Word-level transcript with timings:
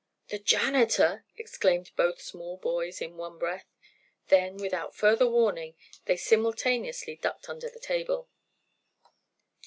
"The 0.29 0.39
janitor!" 0.39 1.25
exclaimed 1.37 1.91
both 1.95 2.19
small 2.19 2.57
boys 2.57 3.01
in 3.01 3.17
one 3.17 3.37
breath. 3.37 3.67
Then, 4.29 4.57
without 4.57 4.95
further 4.95 5.29
warning, 5.29 5.75
they 6.05 6.17
simultaneously 6.17 7.17
ducked 7.17 7.47
under 7.47 7.69
the 7.69 7.79
table. 7.79 8.27